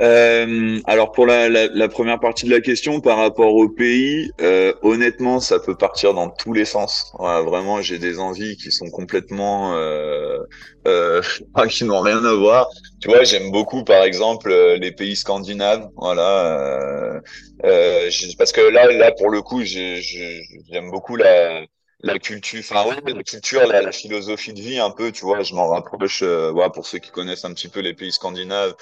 [0.00, 4.30] Euh, alors pour la, la, la, première partie de la question par rapport au pays,
[4.40, 7.12] euh, honnêtement, ça peut partir dans tous les sens.
[7.18, 10.38] vraiment, j'ai des envies qui sont complètement, euh,
[10.86, 11.20] euh,
[11.68, 12.68] qui n'ont rien à voir.
[13.00, 15.88] Tu vois, j'aime beaucoup, par exemple, euh, les pays scandinaves.
[15.96, 17.20] Voilà,
[17.64, 21.64] euh, parce que là, là pour le coup, j'aime beaucoup la
[22.00, 25.52] la culture, enfin ouais, la culture, la, philosophie de vie un peu, tu vois, je
[25.52, 28.76] m'en rapproche, voilà, pour ceux qui connaissent un petit peu les pays scandinaves,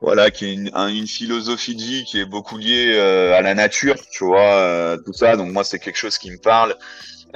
[0.00, 3.54] voilà, qui est une, une, philosophie de vie qui est beaucoup liée euh, à la
[3.54, 5.36] nature, tu vois, euh, tout ça.
[5.36, 6.76] Donc moi, c'est quelque chose qui me parle.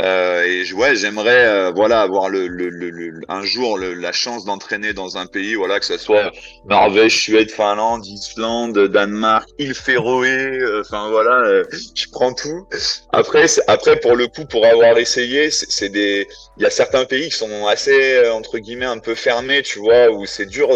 [0.01, 4.95] Euh, et ouais, j'aimerais euh, voilà avoir le, le, le, un jour la chance d'entraîner
[4.95, 6.33] dans un pays, voilà que ce soit
[6.67, 11.63] Norvège, Suède, Finlande, Islande, Danemark, île Féroé, enfin voilà,
[11.95, 12.67] je prends tout.
[13.13, 17.29] Après, après pour le coup, pour avoir essayé, c'est des, il y a certains pays
[17.29, 20.71] qui sont assez entre guillemets un peu fermés, tu vois, où c'est dur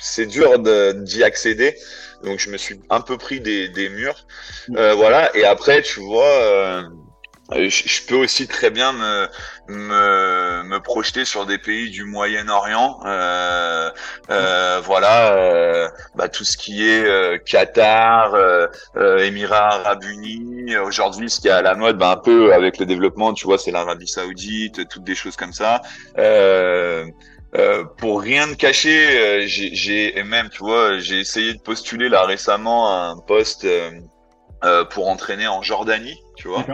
[0.00, 1.76] c'est dur d'y accéder.
[2.22, 4.26] Donc je me suis un peu pris des, des murs.
[4.76, 5.34] Euh, voilà.
[5.36, 6.82] Et après, tu vois, euh,
[7.50, 9.28] je, peux aussi très bien me,
[9.68, 13.00] me, me, projeter sur des pays du Moyen-Orient.
[13.04, 13.90] Euh,
[14.30, 18.34] euh voilà, euh, bah, tout ce qui est euh, Qatar,
[19.18, 20.76] Émirats Arabes Unis.
[20.76, 23.58] Aujourd'hui, ce qui est à la mode, bah, un peu avec le développement, tu vois,
[23.58, 25.82] c'est l'Arabie Saoudite, toutes des choses comme ça.
[27.54, 31.60] Euh, euh, pour rien de cacher, euh, j'ai et même tu vois, j'ai essayé de
[31.60, 33.64] postuler là récemment un poste
[34.64, 36.16] euh, pour entraîner en Jordanie.
[36.36, 36.66] tu vois.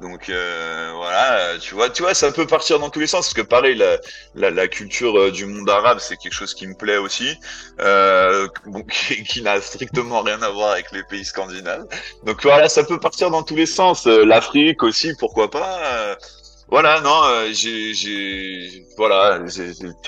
[0.00, 3.34] Donc euh, voilà, tu vois, tu vois, ça peut partir dans tous les sens parce
[3.34, 3.98] que pareil, la,
[4.34, 7.38] la, la culture euh, du monde arabe, c'est quelque chose qui me plaît aussi,
[7.80, 11.86] euh, bon, qui, qui n'a strictement rien à voir avec les pays scandinaves.
[12.24, 14.06] Donc voilà, ça peut partir dans tous les sens.
[14.06, 16.16] Euh, L'Afrique aussi, pourquoi pas.
[16.68, 19.40] Voilà, non, euh, j'ai, voilà,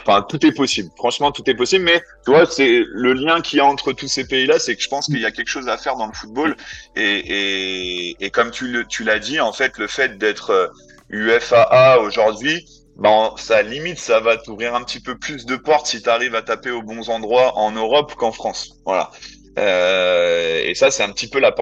[0.01, 0.91] enfin, tout est possible.
[0.97, 1.85] Franchement, tout est possible.
[1.85, 4.83] Mais tu vois, c'est le lien qu'il y a entre tous ces pays-là, c'est que
[4.83, 6.57] je pense qu'il y a quelque chose à faire dans le football.
[6.97, 10.73] Et, et, et comme tu, le, tu l'as dit, en fait, le fait d'être
[11.11, 12.67] UFAA euh, aujourd'hui,
[12.97, 16.35] ben, ça limite, ça va t'ouvrir un petit peu plus de portes si tu arrives
[16.35, 18.71] à taper aux bons endroits en Europe qu'en France.
[18.87, 19.11] Voilà.
[19.59, 21.53] Euh, et ça, c'est un petit peu la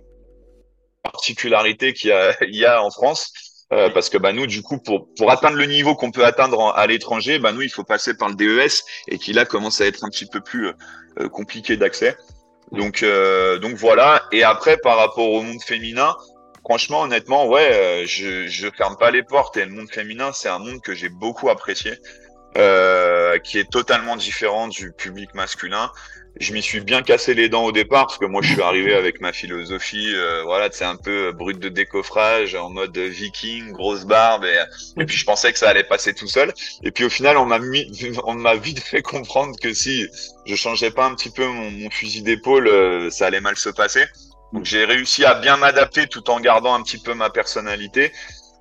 [1.02, 2.10] particularité qu'il
[2.48, 3.32] y y a en France
[3.74, 6.72] euh, parce que bah nous du coup pour pour atteindre le niveau qu'on peut atteindre
[6.76, 9.86] à l'étranger bah nous il faut passer par le DES et qui là commence à
[9.86, 10.68] être un petit peu plus
[11.18, 12.16] euh, compliqué d'accès.
[12.70, 14.22] Donc euh, donc voilà.
[14.30, 16.14] Et après par rapport au monde féminin
[16.64, 19.56] franchement honnêtement ouais je je ferme pas les portes.
[19.56, 21.94] Et le monde féminin c'est un monde que j'ai beaucoup apprécié
[22.54, 25.90] qui est totalement différent du public masculin.
[26.40, 28.92] Je m'y suis bien cassé les dents au départ parce que moi je suis arrivé
[28.94, 34.04] avec ma philosophie euh, voilà c'est un peu brut de décoffrage en mode viking grosse
[34.04, 36.52] barbe et, et, puis je pensais que ça allait passer tout seul.
[36.82, 37.88] Et puis au final on m'a mis
[38.24, 40.08] on m'a vite fait comprendre que si
[40.44, 43.68] je changeais pas un petit peu mon, mon fusil d'épaule euh, ça allait mal se
[43.68, 44.04] passer.
[44.52, 48.10] Donc j'ai réussi à bien m'adapter tout en gardant un petit peu ma personnalité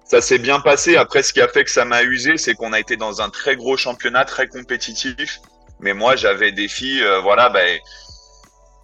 [0.06, 0.96] ça s'est bien passé.
[0.96, 3.30] Après, ce qui a fait que ça m'a usé, c'est qu'on a été dans un
[3.30, 5.40] très gros championnat, très compétitif.
[5.80, 7.80] Mais moi, j'avais des filles, euh, voilà, ben,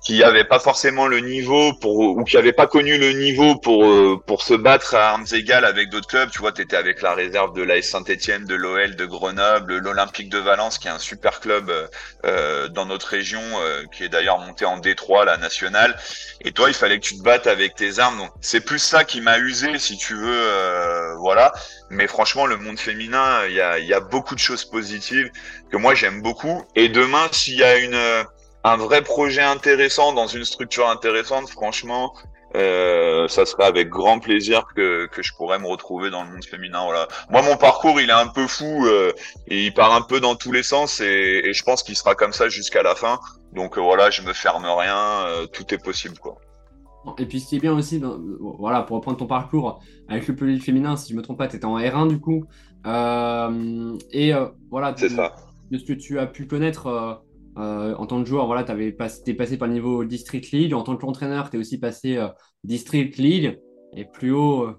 [0.02, 3.86] qui n'avaient pas forcément le niveau pour ou qui n'avaient pas connu le niveau pour
[3.86, 6.30] euh, pour se battre à armes égales avec d'autres clubs.
[6.32, 10.30] Tu vois, tu étais avec la réserve de l'AS Saint-Etienne, de l'OL, de Grenoble, l'Olympique
[10.30, 11.72] de Valence, qui est un super club
[12.26, 13.42] euh, dans notre région,
[13.92, 15.98] qui est d'ailleurs monté en D3, la nationale.
[16.42, 18.18] Et toi, il fallait que tu te battes avec tes armes.
[18.18, 21.52] Donc, c'est plus ça qui m'a usé, si tu veux, voilà.
[21.90, 25.30] Mais franchement, le monde féminin, il y a, y a beaucoup de choses positives
[25.72, 26.64] que moi j'aime beaucoup.
[26.76, 28.26] Et demain, s'il y a une
[28.64, 32.14] un vrai projet intéressant dans une structure intéressante, franchement,
[32.56, 36.44] euh, ça serait avec grand plaisir que, que je pourrais me retrouver dans le monde
[36.44, 36.84] féminin.
[36.84, 37.08] Voilà.
[37.30, 39.14] Moi, mon parcours, il est un peu fou euh,
[39.48, 42.16] et il part un peu dans tous les sens et, et je pense qu'il sera
[42.16, 43.20] comme ça jusqu'à la fin.
[43.54, 46.38] Donc euh, voilà, je me ferme rien, tout est possible, quoi.
[47.18, 48.20] Et puis ce qui est bien aussi, dans,
[48.60, 51.56] voilà, pour reprendre ton parcours avec le public féminin, si je me trompe pas, tu
[51.56, 52.46] étais en R1 du coup.
[52.86, 54.34] Et
[54.70, 55.36] voilà, ça.
[55.72, 57.22] De ce que tu as pu connaître
[57.58, 58.92] euh, en tant que joueur, voilà, tu es
[59.34, 60.74] passé par le niveau District League.
[60.74, 62.28] En tant qu'entraîneur, tu es aussi passé euh,
[62.64, 63.60] District League
[63.96, 64.78] et plus haut euh,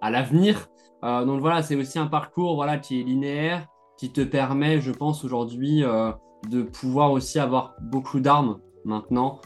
[0.00, 0.68] à l'avenir.
[1.02, 3.66] donc voilà, c'est aussi un parcours voilà, qui est linéaire,
[3.98, 5.82] qui te permet, je pense, aujourd'hui
[6.50, 9.40] de pouvoir aussi avoir beaucoup d'armes maintenant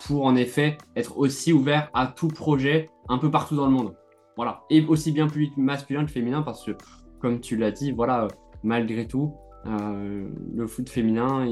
[0.00, 3.94] pour en effet être aussi ouvert à tout projet un peu partout dans le monde.
[4.36, 4.62] Voilà.
[4.70, 6.72] Et aussi bien public masculin que féminin parce que,
[7.20, 8.28] comme tu l'as dit, voilà,
[8.62, 9.34] malgré tout,
[9.64, 11.46] le foot féminin,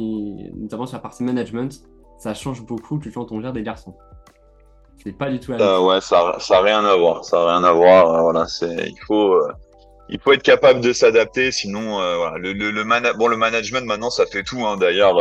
[0.57, 1.83] notamment sur la partie management,
[2.18, 3.94] ça change beaucoup que quand on gère des garçons.
[5.03, 7.25] C'est pas du tout la euh, Ouais, ça, ça a rien à voir.
[7.25, 8.12] Ça rien à voir.
[8.12, 9.53] Euh, voilà, il faut, euh,
[10.09, 11.53] il faut être capable de s'adapter.
[11.53, 14.66] Sinon, euh, le, le, bon, le management maintenant, ça fait tout.
[14.66, 15.16] Hein, D'ailleurs,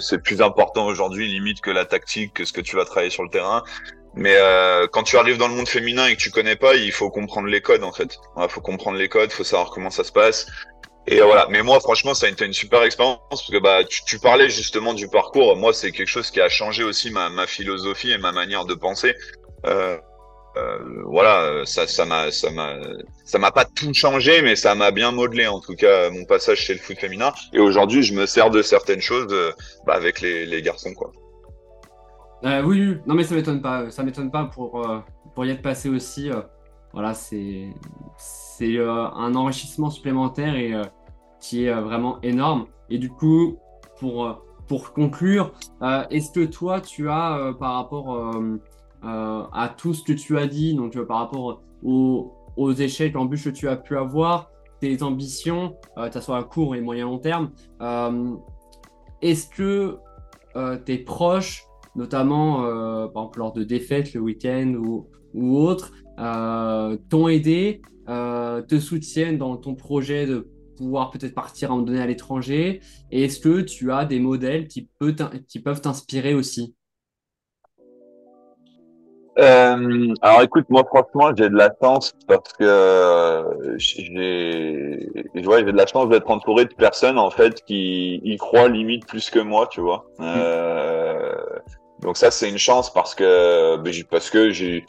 [0.00, 3.22] c'est plus important aujourd'hui, limite que la tactique, que ce que tu vas travailler sur
[3.22, 3.62] le terrain.
[4.16, 4.36] Mais
[4.92, 7.48] quand tu arrives dans le monde féminin et que tu connais pas, il faut comprendre
[7.48, 8.20] les codes en fait.
[8.40, 10.46] Il faut comprendre les codes, faut savoir comment ça se passe.
[11.06, 11.46] Et voilà.
[11.50, 14.94] Mais moi, franchement, ça a été une super expérience parce que bah, tu, parlais justement
[14.94, 15.56] du parcours.
[15.56, 19.14] Moi, c'est quelque chose qui a changé aussi ma, philosophie et ma manière de penser.
[19.66, 19.98] Euh,
[20.56, 22.76] euh, voilà, ça, ça m'a, ça m'a,
[23.24, 26.58] ça m'a pas tout changé, mais ça m'a bien modelé en tout cas mon passage
[26.58, 27.32] chez le foot féminin.
[27.52, 29.52] Et aujourd'hui, je me sers de certaines choses euh,
[29.86, 31.12] bah, avec les, garçons, quoi.
[32.42, 33.90] Oui, oui, non, mais ça m'étonne pas.
[33.90, 34.86] Ça m'étonne pas pour
[35.34, 36.30] pour y être passé aussi.
[36.94, 37.74] Voilà, c'est
[38.62, 40.84] euh, un enrichissement supplémentaire et euh,
[41.40, 42.66] qui est euh, vraiment énorme.
[42.88, 43.58] Et du coup,
[43.98, 45.52] pour, conclure,
[46.10, 48.36] est-ce que toi, tu as, par rapport
[49.02, 53.68] à tout ce que tu as dit, donc par rapport aux, échecs, embûches que tu
[53.68, 57.50] as pu avoir, tes ambitions, que ce soit à court et moyen long terme,
[59.22, 59.98] est-ce que
[60.84, 61.64] tes proches,
[61.96, 62.62] notamment
[63.36, 69.74] lors de défaites le week-end ou, ou autre, t'ont aidé euh, te soutiennent dans ton
[69.74, 70.46] projet de
[70.76, 72.80] pouvoir peut-être partir à un moment donné à l'étranger.
[73.10, 75.14] Et est-ce que tu as des modèles qui, peut
[75.48, 76.74] qui peuvent t'inspirer aussi?
[79.38, 85.72] Euh, alors écoute, moi franchement, j'ai de la chance parce que euh, j'ai, ouais, j'ai
[85.72, 89.40] de la chance d'être entouré de personnes en fait qui y croient limite plus que
[89.40, 90.04] moi, tu vois.
[90.20, 91.34] Euh,
[92.00, 94.84] donc ça, c'est une chance parce que ben, parce que j'ai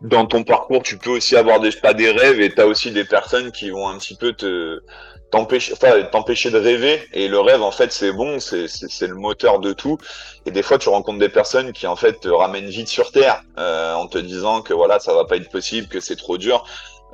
[0.00, 2.90] dans ton parcours, tu peux aussi avoir des, pas des rêves et tu as aussi
[2.90, 4.80] des personnes qui vont un petit peu te
[5.30, 7.02] t'empêcher enfin, t'empêcher de rêver.
[7.14, 9.98] Et le rêve en fait c'est bon c'est c'est le moteur de tout.
[10.46, 13.42] Et des fois tu rencontres des personnes qui en fait te ramènent vite sur terre
[13.58, 16.64] euh, en te disant que voilà ça va pas être possible que c'est trop dur.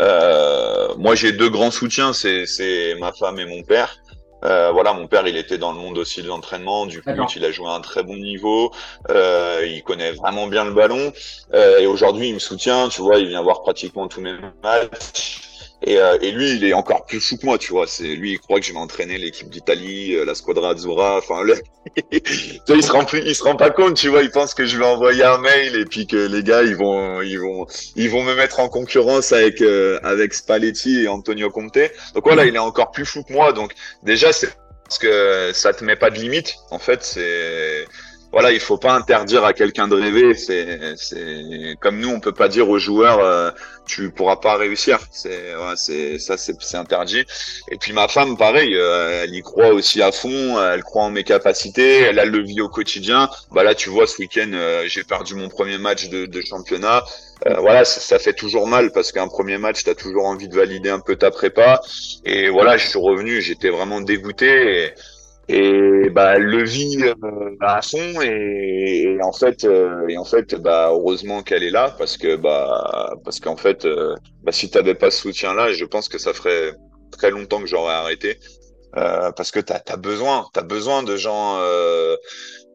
[0.00, 3.96] Euh, moi j'ai deux grands soutiens c'est c'est ma femme et mon père
[4.44, 6.86] euh, voilà, mon père, il était dans le monde aussi de l'entraînement.
[6.86, 8.72] Du coup, il a joué à un très bon niveau.
[9.10, 11.12] Euh, il connaît vraiment bien le ballon.
[11.54, 12.88] Euh, et aujourd'hui, il me soutient.
[12.88, 15.47] Tu vois, il vient voir pratiquement tous mes matchs.
[15.82, 17.86] Et, euh, et, lui, il est encore plus fou que moi, tu vois.
[17.86, 21.18] C'est lui, il croit que je vais entraîner l'équipe d'Italie, euh, la Squadra Azzurra.
[21.18, 21.54] Enfin, le...
[22.10, 24.22] il se rend plus, il se rend pas compte, tu vois.
[24.22, 27.22] Il pense que je vais envoyer un mail et puis que les gars, ils vont,
[27.22, 31.78] ils vont, ils vont me mettre en concurrence avec euh, avec Spalletti et Antonio Conte.
[32.14, 33.52] Donc voilà, il est encore plus fou que moi.
[33.52, 34.48] Donc déjà, c'est
[34.84, 36.56] parce que ça te met pas de limite.
[36.70, 37.86] En fait, c'est
[38.30, 40.34] voilà, il faut pas interdire à quelqu'un de rêver.
[40.34, 43.50] C'est, c'est comme nous, on peut pas dire aux joueurs, euh,
[43.86, 44.98] tu pourras pas réussir.
[45.10, 47.24] C'est, ouais, c'est ça, c'est, c'est interdit.
[47.70, 50.62] Et puis ma femme, pareil, euh, elle y croit aussi à fond.
[50.62, 52.02] Elle croit en mes capacités.
[52.02, 53.30] Elle a le vie au quotidien.
[53.50, 57.04] Bah là, tu vois, ce week-end, euh, j'ai perdu mon premier match de, de championnat.
[57.58, 60.90] voilà, ça, fait toujours mal parce qu'un premier match, tu as toujours envie de valider
[60.90, 61.80] un peu ta prépa.
[62.24, 64.92] Et voilà, je suis revenu, j'étais vraiment dégoûté.
[65.48, 70.88] Et bah le vit euh, à fond et, en fait euh, et en fait bah
[70.90, 75.10] heureusement qu'elle est là parce que bah parce qu'en fait euh, bah, si t'avais pas
[75.10, 76.74] ce soutien là je pense que ça ferait
[77.12, 78.38] très longtemps que j'aurais arrêté
[78.98, 81.58] euh, parce que t'as as besoin t'as besoin de gens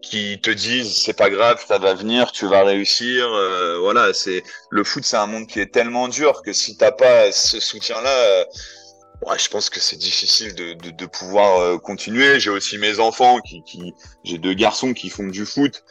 [0.02, 3.30] qui te disent c'est pas grave ça va venir tu vas réussir
[3.82, 7.32] voilà c'est le foot c'est un monde qui est tellement dur que si t'as pas
[7.32, 8.46] ce soutien là
[9.28, 12.40] ouais, je pense que c'est difficile de, de, de pouvoir euh, continuer.
[12.40, 15.84] J'ai aussi mes enfants qui, qui j'ai deux garçons qui font du foot.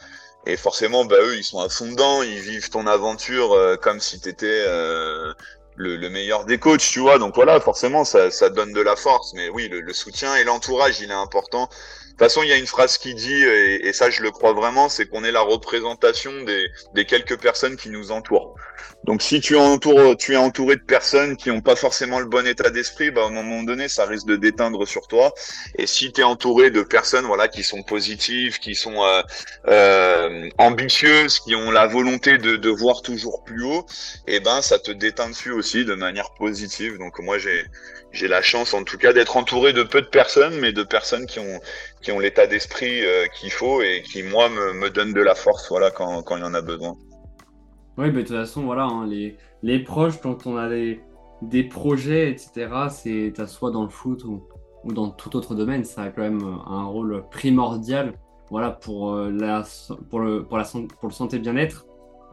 [0.45, 3.99] Et forcément, bah, eux, ils sont à fond dedans, ils vivent ton aventure euh, comme
[4.01, 5.33] si tu étais euh,
[5.77, 7.17] le, le, meilleur des coachs, tu vois.
[7.17, 9.33] Donc voilà, forcément, ça, ça donne de la force.
[9.35, 11.69] Mais oui, le, le soutien et l'entourage, il est important.
[12.13, 14.87] Toute façon, il y a une phrase qui dit, et, ça je le crois vraiment,
[14.87, 18.55] c'est qu'on est la représentation des, des, quelques personnes qui nous entourent.
[19.03, 22.45] Donc si tu, entoures, tu es entouré de personnes qui n'ont pas forcément le bon
[22.45, 25.33] état d'esprit, bah, à moment donné, ça risque de déteindre sur toi.
[25.77, 29.21] Et si tu es entouré de personnes voilà, qui sont positives, qui sont euh,
[29.67, 33.85] euh, ambitieuses, qui ont la volonté de, de voir toujours plus haut,
[34.27, 36.97] et eh ben ça te déteint dessus aussi de manière positive.
[36.99, 37.65] Donc moi j'ai
[38.13, 41.25] j'ai la chance en tout cas d'être entouré de peu de personnes, mais de personnes
[41.25, 41.59] qui ont
[42.01, 45.35] qui ont l'état d'esprit euh, qu'il faut et qui moi me, me donnent de la
[45.35, 46.95] force voilà quand, quand il y en a besoin.
[47.97, 51.01] Oui, mais de toute façon voilà hein, les, les proches quand on a des,
[51.41, 54.43] des projets etc c'est soit dans le foot ou,
[54.83, 58.13] ou dans tout autre domaine ça a quand même un rôle primordial
[58.49, 59.63] voilà pour euh, la
[60.09, 61.85] pour le pour la pour le santé bien-être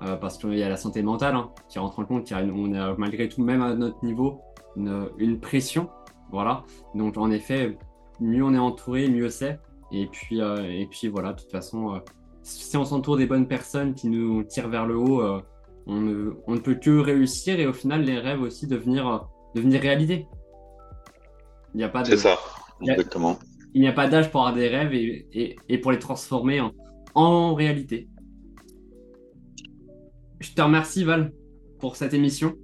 [0.03, 2.95] euh, parce qu'il y a la santé mentale hein, qui rentre en compte on a
[2.97, 4.43] malgré tout même à notre niveau
[4.77, 5.89] une, pression.
[6.31, 6.65] Voilà.
[6.95, 7.77] Donc en effet,
[8.21, 9.59] mieux on est entouré, mieux c'est.
[9.93, 11.99] Et puis, euh, et puis voilà, de toute façon, euh,
[12.43, 15.43] si on s'entoure des bonnes personnes qui nous tirent vers le haut, euh,
[15.87, 19.81] on, ne, on, ne, peut que réussir et au final, les rêves aussi devenir, devenir
[19.81, 20.27] réalité.
[21.75, 22.11] Il n'y a pas de.
[22.11, 22.39] C'est ça,
[22.81, 23.39] exactement.
[23.75, 26.61] Il n'y a pas d'âge pour avoir des rêves et, et, et pour les transformer
[26.61, 26.73] en,
[27.15, 28.09] en, réalité.
[30.41, 31.33] Je te remercie, Val,
[31.79, 32.57] pour cette émission.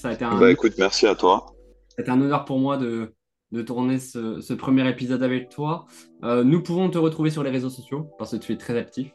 [0.00, 0.38] Ça a été un...
[0.38, 1.44] Bah écoute, merci à toi.
[1.88, 3.12] C'était un honneur pour moi de,
[3.52, 5.84] de tourner ce, ce, premier épisode avec toi.
[6.24, 9.12] Euh, nous pouvons te retrouver sur les réseaux sociaux parce que tu es très actif.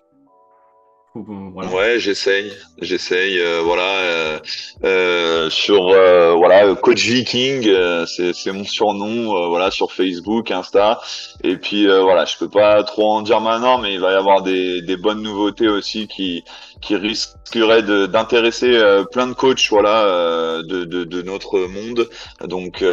[1.16, 2.52] Ouais, j'essaye,
[2.82, 4.40] j'essaye, euh, voilà, euh,
[4.84, 11.00] euh sur euh, voilà, coach Viking, euh, c'est mon surnom, voilà, sur Facebook, Insta,
[11.42, 14.42] et puis voilà, je peux pas trop en dire maintenant, mais il va y avoir
[14.42, 16.44] des, des bonnes nouveautés aussi qui
[16.82, 18.78] qui risqueraient d'intéresser
[19.14, 22.10] plein de coachs, voilà, de, de, de, notre monde,
[22.44, 22.84] donc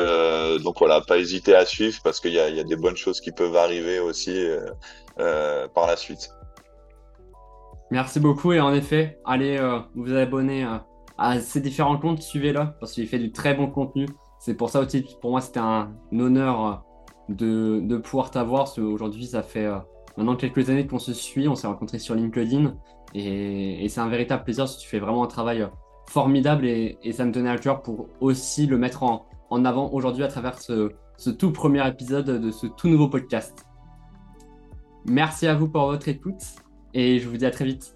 [0.62, 3.20] donc voilà, pas hésiter à suivre parce qu'il y a, y a des bonnes choses
[3.20, 4.46] qui peuvent arriver aussi
[5.74, 6.30] par la suite.
[7.92, 10.78] Merci beaucoup et en effet, allez euh, vous abonner euh,
[11.18, 14.06] à ces différents comptes, suivez-le parce qu'il fait du très bon contenu.
[14.38, 18.72] C'est pour ça aussi, pour moi, c'était un honneur euh, de, de pouvoir t'avoir.
[18.78, 19.68] Aujourd'hui, ça fait
[20.16, 22.74] maintenant quelques années qu'on se suit, on s'est rencontrés sur LinkedIn
[23.14, 24.64] et, c'est un véritable plaisir.
[24.74, 25.68] Tu fais vraiment un travail
[26.08, 29.90] formidable et, et, ça me tenait à cœur pour aussi le mettre en, en avant
[29.92, 33.66] aujourd'hui à travers ce, ce tout premier épisode de ce tout nouveau podcast.
[35.06, 36.61] Merci à vous pour votre écoute
[36.94, 37.94] et je vous dis à très vite.